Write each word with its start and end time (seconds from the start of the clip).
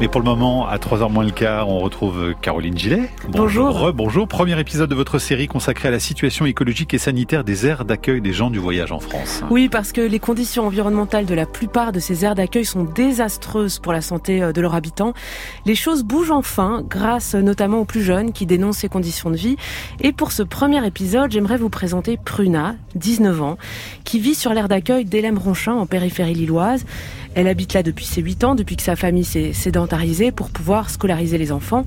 Mais 0.00 0.06
pour 0.06 0.20
le 0.20 0.26
moment, 0.26 0.68
à 0.68 0.76
3h 0.76 1.10
moins 1.10 1.24
le 1.24 1.32
quart, 1.32 1.68
on 1.68 1.80
retrouve 1.80 2.32
Caroline 2.40 2.78
Gillet. 2.78 3.10
Bonjour. 3.30 3.92
bonjour. 3.92 4.28
Premier 4.28 4.58
épisode 4.60 4.88
de 4.88 4.94
votre 4.94 5.18
série 5.18 5.48
consacrée 5.48 5.88
à 5.88 5.90
la 5.90 5.98
situation 5.98 6.46
écologique 6.46 6.94
et 6.94 6.98
sanitaire 6.98 7.42
des 7.42 7.66
aires 7.66 7.84
d'accueil 7.84 8.20
des 8.20 8.32
gens 8.32 8.48
du 8.48 8.60
voyage 8.60 8.92
en 8.92 9.00
France. 9.00 9.42
Oui, 9.50 9.68
parce 9.68 9.90
que 9.90 10.00
les 10.00 10.20
conditions 10.20 10.68
environnementales 10.68 11.26
de 11.26 11.34
la 11.34 11.46
plupart 11.46 11.90
de 11.90 11.98
ces 11.98 12.24
aires 12.24 12.36
d'accueil 12.36 12.64
sont 12.64 12.84
désastreuses 12.84 13.80
pour 13.80 13.92
la 13.92 14.00
santé 14.00 14.40
euh, 14.40 14.52
de 14.52 14.60
leurs 14.60 14.76
habitants. 14.76 15.14
Les 15.66 15.74
choses 15.74 16.04
bougent 16.04 16.30
enfin, 16.30 16.84
grâce 16.88 17.34
notamment 17.34 17.80
aux 17.80 17.84
plus 17.84 18.02
jeunes 18.02 18.32
qui 18.32 18.46
dénoncent 18.46 18.78
ces 18.78 18.88
conditions 18.88 19.30
de 19.30 19.36
vie. 19.36 19.56
Et 20.00 20.12
pour 20.12 20.30
ce 20.30 20.44
premier 20.44 20.86
épisode, 20.86 21.32
j'aimerais 21.32 21.56
vous 21.56 21.70
présenter 21.70 22.20
Pruna, 22.24 22.76
19 22.94 23.42
ans, 23.42 23.58
qui 24.04 24.20
vit 24.20 24.36
sur 24.36 24.54
l'aire 24.54 24.68
d'accueil 24.68 25.04
d'Elem-Ronchin 25.06 25.72
en 25.72 25.86
périphérie 25.86 26.34
lilloise. 26.34 26.84
Elle 27.34 27.46
habite 27.46 27.74
là 27.74 27.82
depuis 27.82 28.04
ses 28.04 28.22
8 28.22 28.44
ans, 28.44 28.54
depuis 28.54 28.76
que 28.76 28.82
sa 28.82 28.96
famille 28.96 29.24
s'est 29.24 29.70
pour 30.32 30.50
pouvoir 30.50 30.90
scolariser 30.90 31.38
les 31.38 31.52
enfants. 31.52 31.84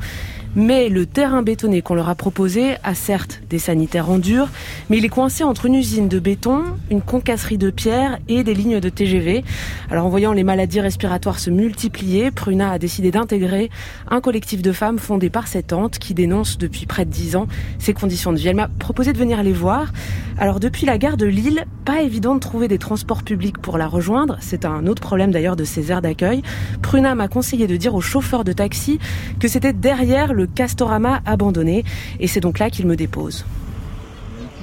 Mais 0.56 0.90
le 0.90 1.06
terrain 1.06 1.44
bétonné 1.44 1.82
qu'on 1.82 1.96
leur 1.96 2.10
a 2.10 2.16
proposé 2.16 2.76
a 2.84 2.94
certes 2.94 3.42
des 3.50 3.58
sanitaires 3.58 4.10
en 4.10 4.18
dur, 4.18 4.50
mais 4.90 4.98
il 4.98 5.06
est 5.06 5.10
coincé 5.10 5.46
entre 5.46 5.66
une 5.66 5.76
usine 5.76 6.10
de 6.10 6.20
béton, 6.20 6.64
une 6.90 7.02
concasserie 7.02 7.58
de 7.58 7.70
pierre 7.70 8.20
et 8.28 8.44
des 8.44 8.54
lignes 8.54 8.82
de 8.82 8.90
TGV. 8.90 9.46
Alors 9.90 10.06
en 10.06 10.10
voyant 10.10 10.34
les 10.34 10.44
maladies 10.44 10.82
respiratoires 10.82 11.40
se 11.40 11.50
multiplier, 11.50 12.32
Pruna 12.32 12.72
a 12.72 12.80
décidé 12.80 13.12
d'intégrer 13.12 13.70
un 14.10 14.20
collectif 14.20 14.62
de 14.62 14.74
femmes 14.74 15.00
fondé 15.00 15.30
par 15.30 15.48
cette 15.48 15.68
tante 15.68 16.00
qui 16.00 16.14
dénonce 16.14 16.58
depuis 16.58 16.86
près 16.86 17.06
de 17.06 17.12
10 17.12 17.38
ans 17.38 17.48
ces 17.80 17.94
conditions 17.94 18.34
de 18.34 18.38
vie. 18.38 18.50
Elle 18.50 18.58
m'a 18.58 18.68
proposé 18.68 19.14
de 19.14 19.18
venir 19.18 19.42
les 19.44 19.54
voir. 19.54 19.94
Alors 20.38 20.60
depuis 20.60 20.86
la 20.86 20.98
gare 20.98 21.16
de 21.16 21.28
Lille, 21.28 21.66
pas 21.86 22.02
évident 22.02 22.36
de 22.36 22.40
trouver 22.42 22.68
des 22.68 22.78
transports 22.78 23.24
publics 23.24 23.58
pour 23.58 23.78
la 23.78 23.88
rejoindre. 23.88 24.38
C'est 24.42 24.66
un 24.66 24.86
autre 24.88 25.02
problème 25.02 25.32
d'ailleurs 25.32 25.56
de 25.56 25.64
ces 25.64 25.92
aires 25.92 26.02
d'accueil. 26.02 26.42
Pruna 26.82 27.16
m'a 27.16 27.30
conseillé 27.30 27.68
de 27.68 27.78
dire 27.78 27.96
au 27.96 28.02
chauffeur 28.02 28.44
de 28.44 28.52
taxi 28.52 29.00
que 29.40 29.48
c'était 29.48 29.74
derrière 29.74 30.34
le 30.34 30.41
le 30.42 30.48
Castorama 30.48 31.22
abandonné. 31.26 31.84
Et 32.20 32.28
c'est 32.28 32.40
donc 32.40 32.60
là 32.60 32.70
qu'il 32.70 32.88
me 32.88 32.96
dépose. 32.96 33.46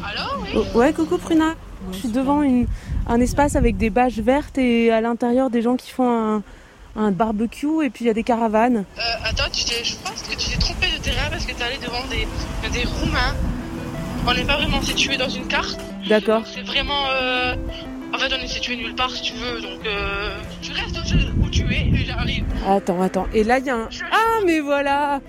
Alors 0.05 0.45
oh, 0.55 0.79
Ouais, 0.79 0.93
coucou 0.93 1.19
Pruna. 1.19 1.55
Je 1.93 1.99
suis 1.99 2.09
devant 2.09 2.43
une, 2.43 2.67
un 3.07 3.21
espace 3.21 3.57
avec 3.57 3.77
des 3.77 3.89
bâches 3.89 4.19
vertes 4.19 4.59
et 4.59 4.91
à 4.91 5.01
l'intérieur 5.01 5.49
des 5.49 5.63
gens 5.63 5.77
qui 5.77 5.91
font 5.91 6.11
un, 6.11 6.43
un 6.97 7.11
barbecue 7.13 7.85
et 7.85 7.91
puis 7.91 8.05
il 8.05 8.09
y 8.09 8.11
a 8.11 8.15
des 8.15 8.25
caravanes. 8.25 8.85
Euh, 8.99 9.01
attends, 9.25 9.45
je 9.55 9.95
pense 10.05 10.23
que 10.23 10.37
tu 10.37 10.51
t'es 10.51 10.59
trompé 10.59 10.87
de 10.97 11.03
terrain 11.03 11.31
parce 11.31 11.47
que 11.47 11.53
tu 11.53 11.61
es 11.61 11.65
allé 11.65 11.79
devant 11.79 12.05
des, 12.11 12.27
des 12.79 12.85
Roumains. 12.85 13.35
On 14.27 14.35
n'est 14.35 14.45
pas 14.45 14.57
vraiment 14.57 14.83
situé 14.83 15.17
dans 15.17 15.31
une 15.31 15.47
carte. 15.47 15.81
D'accord. 16.09 16.43
C'est 16.53 16.63
vraiment. 16.63 17.07
Euh... 17.11 17.55
En 18.13 18.19
fait, 18.19 18.31
on 18.39 18.43
est 18.43 18.49
situé 18.49 18.77
nulle 18.77 18.95
part 18.95 19.11
si 19.11 19.23
tu 19.23 19.35
veux, 19.35 19.61
donc 19.61 19.87
euh... 19.87 20.37
tu 20.61 20.73
restes 20.73 20.99
où 21.43 21.49
tu 21.49 21.63
es 21.73 21.89
et 21.89 22.05
j'arrive. 22.07 22.45
Attends, 22.67 23.01
attends. 23.01 23.27
Et 23.33 23.45
là, 23.45 23.59
il 23.59 23.67
y 23.67 23.71
a 23.71 23.77
un. 23.77 23.89
Ah, 24.13 24.41
mais 24.45 24.61
voilà 24.61 25.21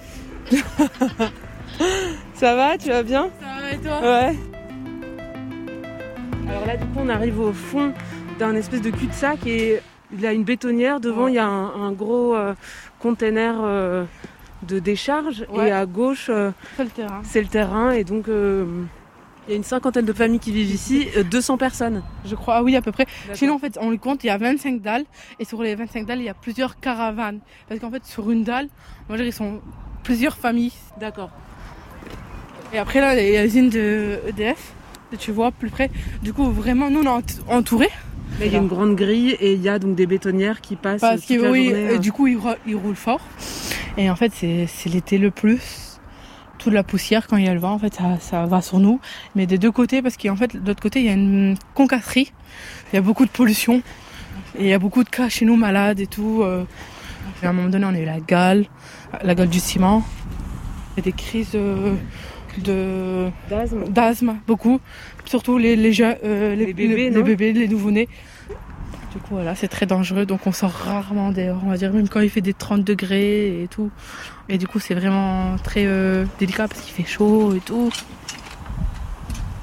Ça 2.33 2.55
va, 2.55 2.78
tu 2.78 2.89
vas 2.89 3.03
bien? 3.03 3.30
Ça 3.39 3.61
va 3.61 3.72
et 3.72 3.78
toi? 3.78 4.02
Ouais. 4.02 4.36
Alors 6.47 6.66
là, 6.66 6.78
du 6.78 6.86
coup, 6.86 7.00
on 7.00 7.09
arrive 7.09 7.39
au 7.39 7.53
fond 7.53 7.94
d'un 8.39 8.55
espèce 8.55 8.81
de 8.81 8.89
cul-de-sac 8.89 9.45
et 9.45 9.81
il 10.11 10.22
y 10.22 10.27
a 10.27 10.33
une 10.33 10.44
bétonnière. 10.44 11.00
Devant, 11.00 11.27
il 11.27 11.36
y 11.36 11.39
a 11.39 11.45
un, 11.45 11.92
gros 11.92 12.36
euh, 12.36 12.55
container 13.00 13.55
euh, 13.61 14.05
de 14.64 14.80
décharge. 14.80 15.45
Et 15.53 15.72
à 15.72 15.86
gauche, 15.86 16.27
euh, 16.30 16.52
c'est 16.77 16.83
le 16.83 16.89
terrain. 16.89 17.22
C'est 17.23 17.42
le 17.42 17.47
terrain. 17.47 17.92
Et 17.92 18.03
donc, 18.03 18.25
il 18.27 19.52
y 19.52 19.53
a 19.53 19.55
une 19.55 19.64
cinquantaine 19.64 20.05
de 20.05 20.14
familles 20.14 20.39
qui 20.39 20.52
vivent 20.52 20.73
ici, 20.73 21.08
200 21.30 21.58
personnes. 21.58 22.03
Je 22.25 22.36
crois, 22.36 22.55
ah 22.55 22.64
oui, 22.64 22.75
à 22.75 22.81
peu 22.81 22.92
près. 22.92 23.05
Sinon, 23.33 23.55
en 23.55 23.59
fait, 23.59 23.77
on 23.80 23.92
les 23.92 23.97
compte, 23.97 24.23
il 24.23 24.27
y 24.27 24.31
a 24.31 24.38
25 24.38 24.81
dalles. 24.81 25.05
Et 25.39 25.45
sur 25.45 25.61
les 25.61 25.75
25 25.75 26.05
dalles, 26.05 26.20
il 26.20 26.25
y 26.25 26.30
a 26.30 26.33
plusieurs 26.33 26.80
caravanes. 26.80 27.39
Parce 27.67 27.80
qu'en 27.80 27.92
fait, 27.92 28.05
sur 28.05 28.31
une 28.31 28.44
dalle, 28.44 28.70
on 29.08 29.14
va 29.14 29.17
dire, 29.17 29.27
ils 29.27 29.33
sont 29.33 29.61
plusieurs 30.03 30.38
familles. 30.38 30.73
D'accord. 31.00 31.30
Et 32.73 32.78
après 32.78 33.02
là, 33.02 33.19
il 33.19 33.33
y 33.33 33.38
a 33.38 33.44
l'usine 33.44 33.69
de 33.69 34.19
EDF, 34.28 34.73
tu 35.17 35.31
vois 35.31 35.52
plus 35.52 35.70
près. 35.70 35.89
Du 36.21 36.33
coup, 36.33 36.49
vraiment, 36.52 36.89
nous, 36.89 37.02
on 37.02 37.20
est 37.20 37.39
entourés. 37.48 37.89
Mais 38.39 38.48
il 38.48 38.54
y 38.54 38.55
a 38.55 38.59
une 38.59 38.67
grande 38.67 38.95
grille 38.95 39.32
et 39.39 39.54
il 39.54 39.61
y 39.61 39.70
a 39.70 39.80
donc 39.80 39.95
des 39.95 40.05
bétonnières 40.05 40.61
qui 40.61 40.76
passent. 40.76 41.02
Parce 41.02 41.26
que 41.26 41.49
oui, 41.52 41.70
et 41.70 41.95
hein. 41.95 41.98
du 41.98 42.11
coup, 42.11 42.27
ils, 42.27 42.38
roulent 42.38 42.95
fort. 42.95 43.21
Et 43.98 44.09
en 44.09 44.15
fait, 44.15 44.32
c'est 44.33 44.89
l'été 44.89 45.17
le 45.17 45.32
plus. 45.32 45.99
Toute 46.59 46.73
la 46.73 46.83
poussière, 46.83 47.27
quand 47.27 47.38
il 47.38 47.45
y 47.45 47.48
a 47.48 47.54
le 47.54 47.59
vent, 47.59 47.73
en 47.73 47.80
fait, 47.80 47.98
ça, 48.20 48.45
va 48.45 48.61
sur 48.61 48.80
nous. 48.80 48.99
Mais 49.36 49.45
des 49.45 49.58
deux 49.58 49.71
côtés, 49.71 50.02
parce 50.02 50.17
qu'en 50.17 50.36
fait, 50.36 50.55
de 50.55 50.67
l'autre 50.67 50.82
côté, 50.82 50.99
il 50.99 51.05
y 51.05 51.09
a 51.09 51.14
une 51.14 51.58
concasserie. 51.73 52.32
Il 52.92 52.95
y 52.95 52.99
a 52.99 53.02
beaucoup 53.02 53.26
de 53.26 53.32
pollution. 53.32 53.82
Et 54.58 54.64
il 54.64 54.67
y 54.67 54.73
a 54.73 54.80
beaucoup 54.80 55.04
de 55.04 55.09
cas 55.09 55.30
chez 55.30 55.45
nous 55.45 55.55
malades 55.55 55.99
et 55.99 56.08
tout. 56.08 56.43
À 57.44 57.50
un 57.50 57.54
moment 57.54 57.70
donné, 57.70 57.86
on 57.86 57.94
a 57.94 58.00
eu 58.00 58.05
la 58.05 58.20
gale 58.20 58.66
la 59.23 59.36
gueule 59.36 59.50
du 59.50 59.60
ciment. 59.60 60.04
Il 60.95 61.00
y 61.00 61.02
a 61.02 61.04
des 61.04 61.11
crises 61.11 61.52
euh, 61.55 61.95
de 62.58 63.30
d'asthme, 63.89 64.38
beaucoup. 64.48 64.80
Surtout 65.26 65.58
les, 65.58 65.76
les, 65.76 66.02
euh, 66.02 66.55
les, 66.55 66.73
bébés, 66.73 67.10
les, 67.10 67.23
bébés, 67.23 67.54
les 67.54 67.67
nouveau-nés. 67.67 68.10
Du 69.14 69.20
coup, 69.20 69.36
voilà, 69.36 69.55
c'est 69.55 69.67
très 69.67 69.86
dangereux. 69.86 70.26
Donc, 70.26 70.45
on 70.45 70.52
sort 70.52 70.72
rarement 70.72 71.32
dehors, 71.32 71.61
on 71.66 71.70
va 71.70 71.77
dire, 71.77 71.94
même 71.94 72.10
quand 72.10 72.20
il 72.20 72.30
fait 72.30 72.42
des 72.42 72.54
30 72.54 72.83
degrés 72.83 73.64
et 73.64 73.67
tout. 73.67 73.89
Et 74.50 74.58
du 74.58 74.67
coup, 74.67 74.80
c'est 74.80 74.94
vraiment 74.94 75.56
très 75.64 75.86
euh, 75.86 76.26
délicat 76.39 76.67
parce 76.67 76.82
qu'il 76.82 76.94
fait 76.94 77.10
chaud 77.10 77.56
et 77.56 77.60
tout 77.60 77.89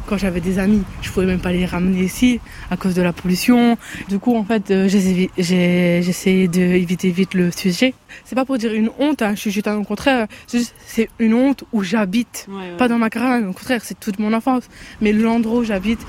quand 0.06 0.17
j'avais 0.17 0.41
des 0.41 0.59
amis, 0.59 0.83
je 1.03 1.11
pouvais 1.11 1.27
même 1.27 1.41
pas 1.41 1.53
les 1.53 1.67
ramener 1.67 2.05
ici 2.05 2.41
à 2.71 2.77
cause 2.77 2.94
de 2.94 3.03
la 3.03 3.12
pollution. 3.12 3.77
Du 4.09 4.19
coup, 4.19 4.37
en 4.37 4.44
fait, 4.44 4.71
euh, 4.71 4.89
j'ai 4.89 5.99
essayé 5.99 6.49
d'éviter 6.49 7.11
vite 7.11 7.34
le 7.34 7.50
sujet. 7.50 7.94
C'est 8.25 8.34
pas 8.34 8.45
pour 8.45 8.59
dire 8.59 8.72
une 8.72 8.91
honte, 8.99 9.22
hein, 9.22 9.33
je 9.34 9.41
suis 9.41 9.50
juste 9.50 9.66
au 9.66 9.83
contraire, 9.83 10.27
c'est 10.47 11.11
une 11.19 11.34
honte 11.34 11.65
où 11.72 11.83
j'habite, 11.83 12.49
pas 12.78 12.89
dans 12.89 12.99
ma 12.99 13.11
caravane, 13.11 13.47
au 13.47 13.53
contraire, 13.53 13.81
c'est 13.83 13.99
toute 13.99 14.19
mon 14.19 14.33
enfance. 14.33 14.65
Mais 15.00 15.12
l'endroit 15.12 15.59
où 15.59 15.65
j'habite, 15.65 16.00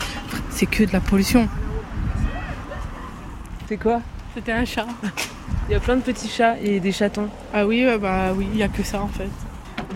c'est 0.52 0.68
que 0.68 0.84
de 0.84 0.94
la 0.94 1.00
pollution. 1.00 1.50
C'est 3.68 3.78
quoi? 3.78 4.02
C'était 4.34 4.54
un 4.54 4.66
chat. 4.66 4.88
Il 5.68 5.74
y 5.74 5.76
a 5.76 5.80
plein 5.80 5.98
de 5.98 6.02
petits 6.02 6.30
chats 6.30 6.58
et 6.62 6.80
des 6.80 6.94
chatons. 6.94 7.30
Ah 7.54 7.68
oui, 7.68 7.86
bah 8.00 8.32
oui, 8.36 8.48
il 8.54 8.58
y 8.58 8.64
a 8.64 8.70
que 8.70 8.84
ça 8.84 9.02
en 9.02 9.10
fait. 9.10 9.28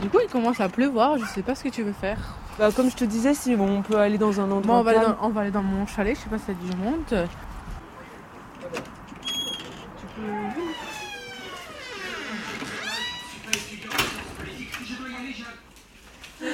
Du 0.02 0.10
coup, 0.10 0.18
il 0.22 0.30
commence 0.30 0.60
à 0.60 0.68
pleuvoir, 0.68 1.18
je 1.18 1.26
sais 1.26 1.42
pas 1.42 1.56
ce 1.56 1.64
que 1.64 1.70
tu 1.70 1.84
veux 1.84 1.94
faire. 1.94 2.38
Bah, 2.60 2.70
comme 2.76 2.90
je 2.90 2.96
te 2.96 3.06
disais, 3.06 3.34
si 3.34 3.56
on 3.58 3.82
peut 3.82 3.98
aller 3.98 4.18
dans 4.18 4.40
un 4.40 4.52
endroit. 4.52 4.80
on, 4.80 5.30
va 5.30 5.42
aller 5.42 5.52
dans, 5.52 5.64
mon 5.64 5.88
chalet, 5.88 6.16
je 6.16 6.22
sais 6.22 6.30
pas 6.30 6.38
si 6.38 6.46
ça 6.46 6.54
dit 6.54 6.68
je 6.70 6.78
monte. 6.78 7.14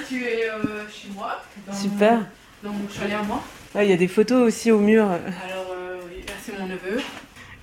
Tu 0.08 0.24
es 0.24 0.50
euh, 0.50 0.88
chez 0.90 1.10
moi. 1.14 1.42
Super. 1.74 2.26
Dans 2.64 2.72
mon 2.72 2.88
chalet 2.90 3.14
à 3.14 3.24
moi. 3.24 3.44
Ah, 3.76 3.84
il 3.84 3.90
y 3.90 3.94
a 3.94 3.98
des 3.98 4.08
photos 4.08 4.48
aussi 4.48 4.72
au 4.72 4.80
mur. 4.80 5.04
Alors, 5.06 5.22
euh, 5.72 6.00
oui, 6.08 6.24
là 6.26 6.34
c'est 6.42 6.58
mon 6.58 6.68
neveu. 6.68 6.98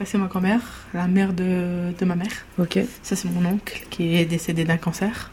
Là 0.01 0.07
c'est 0.07 0.19
ma 0.19 0.27
grand-mère, 0.27 0.61
la 0.93 1.07
mère 1.07 1.33
de, 1.33 1.93
de 1.99 2.05
ma 2.05 2.17
mère. 2.17 2.45
Ok. 2.59 2.79
Ça 3.03 3.17
c'est 3.17 3.29
mon 3.29 3.49
oncle 3.49 3.87
qui 3.91 4.17
est 4.17 4.25
décédé 4.25 4.65
d'un 4.65 4.77
cancer. 4.77 5.31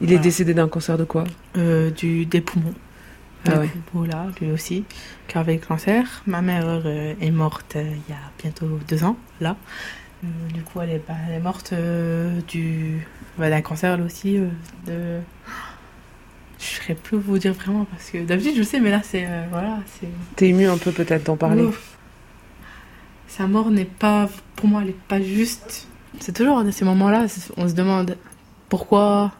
Il 0.00 0.12
est 0.12 0.18
décédé 0.18 0.54
d'un 0.54 0.68
cancer 0.68 0.96
de 0.96 1.04
quoi 1.04 1.24
euh, 1.56 1.90
du, 1.90 2.26
Des 2.26 2.40
poumons. 2.40 2.74
Ah 3.46 3.58
ouais. 3.58 3.68
Voilà, 3.92 4.28
lui 4.40 4.52
aussi, 4.52 4.84
qui 5.26 5.36
avait 5.36 5.54
le 5.54 5.60
cancer. 5.60 6.22
Ma 6.26 6.42
mère 6.42 6.64
euh, 6.66 7.14
est 7.20 7.30
morte 7.30 7.74
euh, 7.76 7.82
il 7.82 8.12
y 8.12 8.16
a 8.16 8.20
bientôt 8.40 8.78
deux 8.88 9.02
ans, 9.02 9.16
là. 9.40 9.56
du 10.54 10.62
coup, 10.62 10.80
elle 10.80 10.90
est, 10.90 11.02
bah, 11.06 11.14
elle 11.28 11.34
est 11.34 11.40
morte 11.40 11.74
du 12.48 13.06
bah, 13.36 13.50
d'un 13.50 13.60
cancer, 13.60 13.94
elle 13.94 14.02
aussi. 14.02 14.38
de... 14.86 15.18
Je 16.58 16.78
ne 16.78 16.80
saurais 16.80 16.94
plus 16.94 17.18
vous 17.18 17.38
dire 17.38 17.52
vraiment, 17.52 17.84
parce 17.86 18.10
que 18.10 18.24
d'habitude, 18.24 18.54
je 18.56 18.62
sais, 18.62 18.78
mais 18.78 18.90
là, 18.90 19.00
c'est... 19.02 19.26
voilà, 19.50 19.80
c'est... 19.86 20.08
T'es 20.36 20.48
ému 20.50 20.68
un 20.68 20.78
peu 20.78 20.92
peut-être 20.92 21.24
d'en 21.24 21.36
parler 21.36 21.68
Sa 23.26 23.48
mort 23.48 23.70
n'est 23.72 23.84
pas... 23.84 24.28
Pour 24.54 24.68
moi, 24.68 24.82
elle 24.82 24.88
n'est 24.88 24.96
pas 25.08 25.20
juste. 25.20 25.88
C'est 26.20 26.32
toujours 26.32 26.62
dans 26.62 26.70
ces 26.70 26.84
moments-là, 26.84 27.26
on 27.56 27.68
se 27.68 27.74
demande 27.74 28.16
pourquoi 28.68 29.32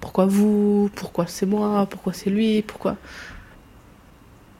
pourquoi 0.00 0.26
vous? 0.26 0.90
Pourquoi 0.94 1.26
c'est 1.26 1.46
moi? 1.46 1.86
Pourquoi 1.90 2.12
c'est 2.12 2.30
lui? 2.30 2.62
Pourquoi? 2.62 2.96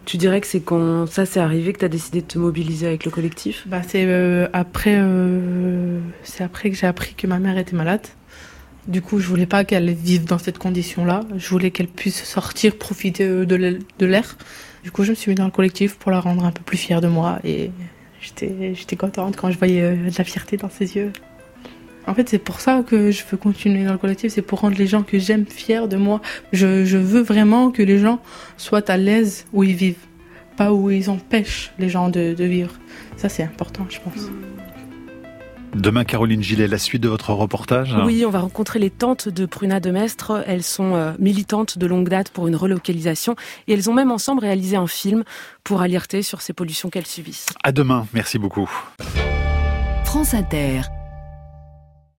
Tu 0.04 0.16
dirais 0.16 0.40
que 0.40 0.46
c'est 0.46 0.60
quand 0.60 1.06
ça 1.06 1.26
s'est 1.26 1.38
arrivé 1.38 1.74
que 1.74 1.80
tu 1.80 1.84
as 1.84 1.88
décidé 1.90 2.22
de 2.22 2.26
te 2.26 2.38
mobiliser 2.38 2.86
avec 2.86 3.04
le 3.04 3.10
collectif? 3.10 3.64
Bah, 3.68 3.82
C'est 3.86 4.04
euh, 4.06 4.48
après, 4.54 4.96
euh, 4.96 6.00
c'est 6.22 6.42
après 6.42 6.70
que 6.70 6.76
j'ai 6.76 6.86
appris 6.86 7.14
que 7.14 7.26
ma 7.26 7.38
mère 7.38 7.58
était 7.58 7.76
malade. 7.76 8.06
Du 8.86 9.02
coup, 9.02 9.18
je 9.20 9.28
voulais 9.28 9.44
pas 9.44 9.64
qu'elle 9.64 9.90
vive 9.92 10.24
dans 10.24 10.38
cette 10.38 10.56
condition-là. 10.56 11.20
Je 11.36 11.48
voulais 11.50 11.70
qu'elle 11.70 11.88
puisse 11.88 12.24
sortir, 12.24 12.76
profiter 12.76 13.24
euh, 13.24 13.44
de 13.44 14.06
l'air. 14.06 14.38
Du 14.82 14.90
coup, 14.90 15.04
je 15.04 15.10
me 15.10 15.14
suis 15.14 15.30
mis 15.30 15.34
dans 15.34 15.44
le 15.44 15.50
collectif 15.50 15.96
pour 15.96 16.10
la 16.10 16.20
rendre 16.20 16.44
un 16.46 16.52
peu 16.52 16.62
plus 16.62 16.78
fière 16.78 17.02
de 17.02 17.08
moi. 17.08 17.38
Et 17.44 17.70
j'étais 18.22 18.96
contente 18.96 19.36
quand 19.36 19.50
je 19.50 19.58
voyais 19.58 19.94
de 19.94 20.16
la 20.16 20.24
fierté 20.24 20.56
dans 20.56 20.70
ses 20.70 20.96
yeux. 20.96 21.12
En 22.08 22.14
fait, 22.14 22.26
c'est 22.26 22.38
pour 22.38 22.60
ça 22.60 22.82
que 22.82 23.10
je 23.10 23.22
veux 23.30 23.36
continuer 23.36 23.84
dans 23.84 23.92
le 23.92 23.98
collectif, 23.98 24.32
c'est 24.32 24.40
pour 24.40 24.60
rendre 24.60 24.78
les 24.78 24.86
gens 24.86 25.02
que 25.02 25.18
j'aime 25.18 25.44
fiers 25.44 25.86
de 25.88 25.96
moi. 25.96 26.22
Je, 26.52 26.96
veux 26.96 27.20
vraiment 27.20 27.70
que 27.70 27.82
les 27.82 27.98
gens 27.98 28.18
soient 28.56 28.90
à 28.90 28.96
l'aise 28.96 29.44
où 29.52 29.62
ils 29.62 29.74
vivent, 29.74 30.06
pas 30.56 30.72
où 30.72 30.90
ils 30.90 31.10
empêchent 31.10 31.70
les 31.78 31.90
gens 31.90 32.08
de, 32.08 32.34
vivre. 32.38 32.72
Ça, 33.18 33.28
c'est 33.28 33.42
important, 33.42 33.86
je 33.90 33.98
pense. 34.00 34.30
Demain, 35.74 36.04
Caroline 36.04 36.42
Gillet, 36.42 36.66
la 36.66 36.78
suite 36.78 37.02
de 37.02 37.10
votre 37.10 37.34
reportage 37.34 37.94
Oui, 38.02 38.24
on 38.24 38.30
va 38.30 38.40
rencontrer 38.40 38.78
les 38.78 38.88
tantes 38.88 39.28
de 39.28 39.44
Pruna 39.44 39.78
de 39.78 39.90
Mestre. 39.90 40.42
Elles 40.46 40.62
sont 40.62 40.94
euh, 40.94 41.12
militantes 41.18 41.76
de 41.76 41.86
longue 41.86 42.08
date 42.08 42.30
pour 42.30 42.48
une 42.48 42.56
relocalisation 42.56 43.36
et 43.66 43.74
elles 43.74 43.90
ont 43.90 43.94
même 43.94 44.10
ensemble 44.10 44.40
réalisé 44.40 44.76
un 44.76 44.86
film 44.86 45.24
pour 45.62 45.82
alerter 45.82 46.22
sur 46.22 46.40
ces 46.40 46.54
pollutions 46.54 46.88
qu'elles 46.88 47.06
subissent. 47.06 47.50
À 47.62 47.70
demain, 47.70 48.06
merci 48.14 48.38
beaucoup. 48.38 48.70
France 50.04 50.32
Inter. 50.32 50.80